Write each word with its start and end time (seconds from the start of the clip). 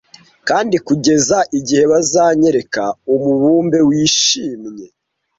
Kandi, 0.47 0.75
kugeza 0.87 1.37
igihe 1.57 1.83
bazanyereka 1.91 2.83
umubumbe 3.15 3.79
wishimye, 3.87 4.87